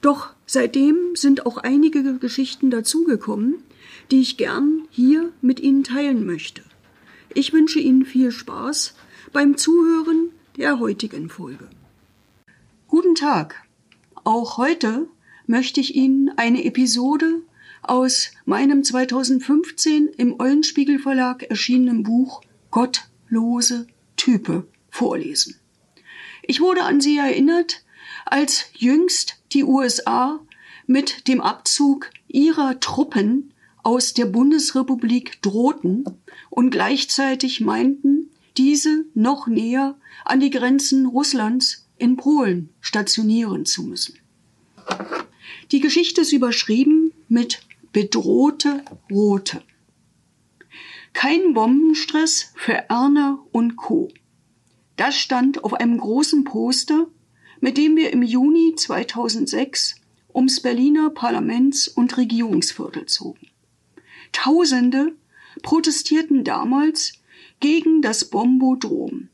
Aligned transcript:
Doch 0.00 0.34
seitdem 0.46 0.96
sind 1.14 1.46
auch 1.46 1.58
einige 1.58 2.18
Geschichten 2.18 2.70
dazugekommen, 2.70 3.56
die 4.10 4.20
ich 4.20 4.36
gern 4.36 4.86
hier 4.90 5.32
mit 5.40 5.60
Ihnen 5.60 5.84
teilen 5.84 6.26
möchte. 6.26 6.62
Ich 7.34 7.52
wünsche 7.52 7.80
Ihnen 7.80 8.04
viel 8.04 8.30
Spaß 8.30 8.94
beim 9.32 9.56
Zuhören 9.56 10.30
der 10.56 10.78
heutigen 10.78 11.28
Folge. 11.28 11.68
Guten 12.88 13.14
Tag. 13.14 13.64
Auch 14.24 14.58
heute 14.58 15.08
möchte 15.46 15.80
ich 15.80 15.94
Ihnen 15.94 16.30
eine 16.36 16.64
Episode 16.64 17.42
aus 17.82 18.32
meinem 18.44 18.84
2015 18.84 20.08
im 20.16 20.40
Eulenspiegel 20.40 20.98
Verlag 20.98 21.42
erschienenen 21.44 22.02
Buch 22.02 22.42
Gottlose 22.70 23.86
Type 24.16 24.66
vorlesen. 24.90 25.56
Ich 26.42 26.60
wurde 26.60 26.82
an 26.82 27.00
Sie 27.00 27.18
erinnert, 27.18 27.84
als 28.26 28.66
jüngst 28.74 29.38
die 29.52 29.64
USA 29.64 30.40
mit 30.86 31.28
dem 31.28 31.40
Abzug 31.40 32.10
ihrer 32.28 32.78
Truppen 32.80 33.52
aus 33.82 34.14
der 34.14 34.26
Bundesrepublik 34.26 35.40
drohten 35.42 36.04
und 36.50 36.70
gleichzeitig 36.70 37.60
meinten, 37.60 38.30
diese 38.56 39.04
noch 39.14 39.46
näher 39.46 39.96
an 40.24 40.40
die 40.40 40.50
Grenzen 40.50 41.06
Russlands 41.06 41.86
in 41.98 42.16
Polen 42.16 42.70
stationieren 42.80 43.64
zu 43.64 43.84
müssen. 43.84 44.18
Die 45.70 45.80
Geschichte 45.80 46.22
ist 46.22 46.32
überschrieben 46.32 47.12
mit 47.28 47.62
bedrohte 47.92 48.84
Rote. 49.10 49.62
Kein 51.12 51.54
Bombenstress 51.54 52.52
für 52.56 52.74
Erna 52.90 53.38
und 53.52 53.76
Co. 53.76 54.08
Das 54.96 55.16
stand 55.16 55.64
auf 55.64 55.74
einem 55.74 55.98
großen 55.98 56.44
Poster, 56.44 57.06
mit 57.60 57.76
dem 57.76 57.96
wir 57.96 58.12
im 58.12 58.22
Juni 58.22 58.74
2006 58.76 59.96
ums 60.34 60.60
Berliner 60.60 61.10
Parlaments- 61.10 61.88
und 61.88 62.16
Regierungsviertel 62.16 63.06
zogen. 63.06 63.48
Tausende 64.32 65.14
protestierten 65.62 66.44
damals 66.44 67.14
gegen 67.60 68.02
das 68.02 68.26
Bombodrom, 68.26 69.28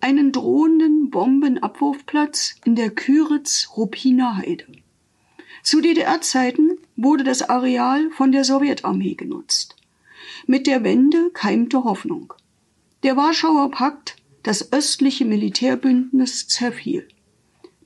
einen 0.00 0.32
drohenden 0.32 1.10
Bombenabwurfplatz 1.10 2.56
in 2.64 2.74
der 2.74 2.90
Küritz-Ruppiner 2.90 4.36
Heide. 4.36 4.66
Zu 5.62 5.80
DDR-Zeiten 5.80 6.78
wurde 6.96 7.24
das 7.24 7.42
Areal 7.42 8.10
von 8.10 8.32
der 8.32 8.44
Sowjetarmee 8.44 9.14
genutzt. 9.14 9.76
Mit 10.46 10.66
der 10.66 10.82
Wende 10.84 11.30
keimte 11.32 11.84
Hoffnung. 11.84 12.32
Der 13.02 13.16
Warschauer 13.16 13.70
Pakt, 13.70 14.16
das 14.42 14.72
östliche 14.72 15.24
Militärbündnis, 15.24 16.48
zerfiel. 16.48 17.06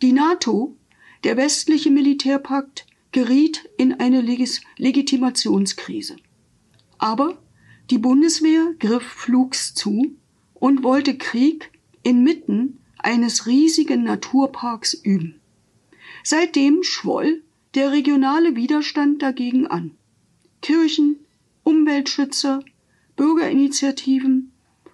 Die 0.03 0.11
NATO, 0.11 0.77
der 1.23 1.37
westliche 1.37 1.93
Militärpakt, 1.93 2.87
geriet 3.13 3.69
in 3.77 4.01
eine 4.01 4.21
Legis 4.21 4.61
Legitimationskrise. 4.77 6.17
Aber 6.99 7.39
die 7.89 7.99
Bundeswehr 7.99 8.75
griff 8.81 9.05
flugs 9.05 9.75
zu 9.75 10.17
und 10.55 10.83
wollte 10.83 11.17
Krieg 11.17 11.71
inmitten 12.03 12.81
eines 12.99 13.47
riesigen 13.47 14.03
Naturparks 14.03 14.93
üben. 14.93 15.41
Seitdem 16.25 16.83
schwoll 16.83 17.45
der 17.77 17.93
regionale 17.93 18.57
Widerstand 18.57 19.23
dagegen 19.23 19.69
an. 19.69 19.93
Kirchen, 20.63 21.21
Umweltschützer, 21.63 22.65
Bürgerinitiativen, 23.15 24.51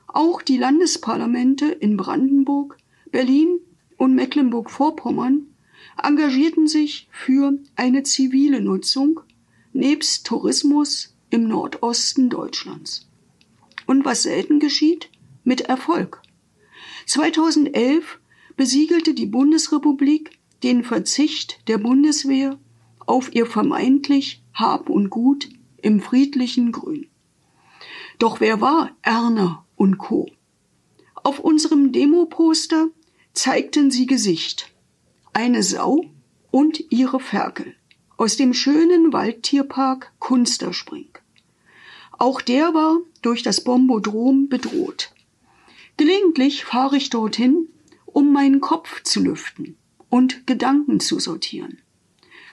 auch 0.06 0.42
die 0.42 0.58
Landesparlamente 0.58 1.64
in 1.66 1.96
Brandenburg, 1.96 2.76
Berlin 3.10 3.60
und 3.98 4.14
Mecklenburg-Vorpommern 4.14 5.48
engagierten 6.02 6.66
sich 6.66 7.08
für 7.10 7.58
eine 7.76 8.04
zivile 8.04 8.62
Nutzung 8.62 9.20
nebst 9.72 10.26
Tourismus 10.26 11.14
im 11.30 11.46
Nordosten 11.46 12.30
Deutschlands. 12.30 13.06
Und 13.86 14.04
was 14.04 14.22
selten 14.22 14.60
geschieht, 14.60 15.10
mit 15.44 15.62
Erfolg. 15.62 16.22
2011 17.06 18.20
besiegelte 18.56 19.14
die 19.14 19.26
Bundesrepublik 19.26 20.38
den 20.62 20.84
Verzicht 20.84 21.68
der 21.68 21.78
Bundeswehr 21.78 22.58
auf 22.98 23.34
ihr 23.34 23.46
vermeintlich 23.46 24.42
Hab 24.52 24.90
und 24.90 25.10
Gut 25.10 25.48
im 25.78 26.00
friedlichen 26.00 26.72
Grün. 26.72 27.06
Doch 28.18 28.40
wer 28.40 28.60
war 28.60 28.90
Erna 29.02 29.64
und 29.76 29.98
Co? 29.98 30.28
Auf 31.14 31.38
unserem 31.38 31.92
Demoposter 31.92 32.88
zeigten 33.38 33.92
sie 33.92 34.06
Gesicht, 34.06 34.72
eine 35.32 35.62
Sau 35.62 36.04
und 36.50 36.82
ihre 36.90 37.20
Ferkel 37.20 37.76
aus 38.16 38.36
dem 38.36 38.52
schönen 38.52 39.12
Waldtierpark 39.12 40.12
Kunsterspring. 40.18 41.10
Auch 42.18 42.40
der 42.40 42.74
war 42.74 42.98
durch 43.22 43.44
das 43.44 43.62
Bombodrom 43.62 44.48
bedroht. 44.48 45.12
Gelegentlich 45.96 46.64
fahre 46.64 46.96
ich 46.96 47.10
dorthin, 47.10 47.68
um 48.06 48.32
meinen 48.32 48.60
Kopf 48.60 49.04
zu 49.04 49.20
lüften 49.20 49.76
und 50.08 50.44
Gedanken 50.48 50.98
zu 50.98 51.20
sortieren. 51.20 51.78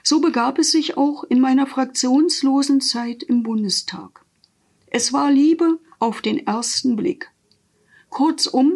So 0.04 0.20
begab 0.20 0.60
es 0.60 0.70
sich 0.70 0.96
auch 0.96 1.24
in 1.24 1.40
meiner 1.40 1.66
fraktionslosen 1.66 2.80
Zeit 2.80 3.24
im 3.24 3.42
Bundestag. 3.42 4.24
Es 4.86 5.12
war 5.12 5.32
Liebe 5.32 5.80
auf 5.98 6.22
den 6.22 6.46
ersten 6.46 6.94
Blick. 6.94 7.32
Kurzum 8.08 8.74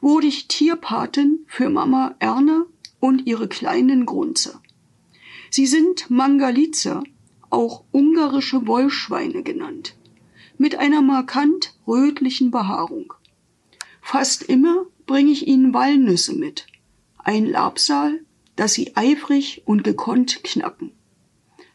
wurde 0.00 0.26
ich 0.26 0.48
Tierpatin 0.48 1.40
für 1.46 1.68
Mama 1.70 2.14
Erna 2.18 2.66
und 3.00 3.26
ihre 3.26 3.48
kleinen 3.48 4.06
Grunze. 4.06 4.60
Sie 5.50 5.66
sind 5.66 6.10
Mangalitzer, 6.10 7.02
auch 7.50 7.84
ungarische 7.92 8.66
Wollschweine 8.66 9.42
genannt, 9.42 9.96
mit 10.58 10.76
einer 10.76 11.02
markant 11.02 11.74
rötlichen 11.86 12.50
Behaarung. 12.50 13.14
Fast 14.02 14.42
immer 14.42 14.86
bringe 15.06 15.30
ich 15.30 15.46
ihnen 15.46 15.72
Walnüsse 15.72 16.34
mit, 16.34 16.66
ein 17.18 17.46
Labsal, 17.46 18.20
das 18.56 18.74
sie 18.74 18.96
eifrig 18.96 19.62
und 19.64 19.84
gekonnt 19.84 20.42
knacken. 20.44 20.92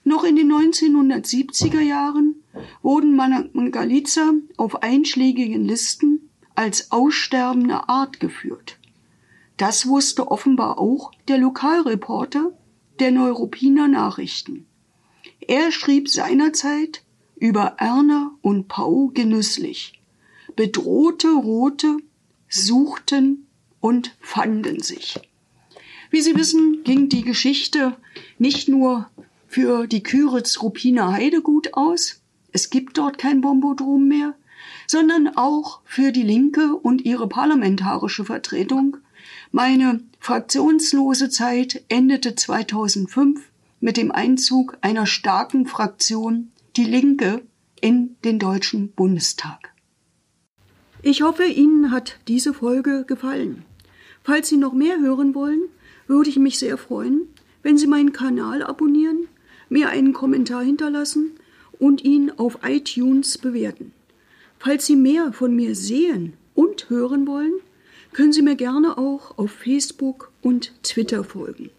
Noch 0.03 0.24
in 0.24 0.35
den 0.35 0.51
1970er 0.51 1.80
Jahren 1.80 2.35
wurden 2.81 3.16
Mangalitzer 3.16 4.34
auf 4.57 4.84
einschlägigen 4.84 5.66
Listen 5.66 6.12
als 6.55 6.91
aussterbende 6.91 7.89
Art 7.89 8.19
geführt. 8.19 8.77
Das 9.57 9.87
wusste 9.87 10.29
offenbar 10.29 10.79
auch 10.79 11.11
der 11.27 11.37
Lokalreporter 11.37 12.51
der 12.99 13.11
Neuruppiner 13.11 13.87
Nachrichten. 13.87 14.65
Er 15.39 15.71
schrieb 15.71 16.09
seinerzeit 16.09 17.03
über 17.35 17.75
Erna 17.77 18.31
und 18.41 18.67
Pau 18.67 19.11
genüsslich. 19.13 20.01
Bedrohte 20.55 21.31
Rote 21.31 21.97
suchten 22.47 23.47
und 23.79 24.15
fanden 24.21 24.81
sich. 24.81 25.19
Wie 26.09 26.21
Sie 26.21 26.35
wissen, 26.35 26.83
ging 26.83 27.09
die 27.09 27.23
Geschichte 27.23 27.97
nicht 28.38 28.69
nur 28.69 29.09
für 29.47 29.88
die 29.88 30.03
Küritz-Ruppiner 30.03 31.11
Heide 31.11 31.41
gut 31.41 31.73
aus, 31.73 32.21
es 32.51 32.69
gibt 32.69 32.97
dort 32.99 33.17
kein 33.17 33.41
Bombodrom 33.41 34.07
mehr, 34.07 34.35
sondern 34.88 35.30
auch 35.35 35.81
für 35.85 36.12
die 36.12 36.24
Linke 36.24 36.75
und 36.75 37.03
ihre 37.06 37.27
parlamentarische 37.27 38.25
Vertretung. 38.25 38.97
Meine 39.51 40.01
fraktionslose 40.19 41.30
Zeit 41.30 41.83
endete 41.89 42.35
2005 42.35 43.41
mit 43.80 43.97
dem 43.97 44.12
Einzug 44.12 44.77
einer 44.81 45.06
starken 45.06 45.65
Fraktion, 45.65 46.51
die 46.75 46.85
Linke, 46.85 47.41
in 47.81 48.15
den 48.24 48.39
Deutschen 48.39 48.94
Bundestag. 48.94 49.74
Ich 51.01 51.21
hoffe, 51.21 51.44
Ihnen 51.44 51.91
hat 51.91 52.18
diese 52.30 52.53
Folge 52.53 53.03
gefallen. 53.06 53.65
Falls 54.24 54.47
Sie 54.47 54.56
noch 54.56 54.71
mehr 54.71 55.01
hören 55.01 55.35
wollen, 55.35 55.63
würde 56.07 56.30
ich 56.30 56.39
mich 56.39 56.59
sehr 56.59 56.77
freuen, 56.77 57.27
wenn 57.62 57.77
Sie 57.77 57.88
meinen 57.88 58.13
Kanal 58.13 58.63
abonnieren, 58.63 59.27
mir 59.68 59.89
einen 59.89 60.13
Kommentar 60.13 60.63
hinterlassen 60.63 61.31
und 61.77 62.06
ihn 62.06 62.31
auf 62.38 62.59
iTunes 62.63 63.38
bewerten. 63.38 63.91
Falls 64.63 64.86
Sie 64.86 64.95
mehr 64.95 65.33
von 65.33 65.54
mir 65.54 65.75
sehen 65.75 66.38
und 66.56 66.89
hören 66.89 67.27
wollen, 67.27 67.51
können 68.13 68.31
Sie 68.31 68.42
mir 68.42 68.56
gerne 68.56 68.98
auch 68.98 69.38
auf 69.38 69.51
Facebook 69.51 70.31
und 70.42 70.71
Twitter 70.83 71.25
folgen. 71.25 71.69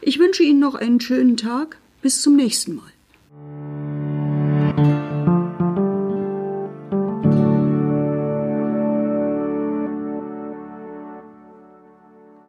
Ich 0.00 0.20
wünsche 0.20 0.44
Ihnen 0.44 0.60
noch 0.60 0.76
einen 0.76 1.00
schönen 1.00 1.36
Tag. 1.36 1.78
Bis 2.02 2.22
zum 2.22 2.36
nächsten 2.36 2.76
Mal. 2.76 2.92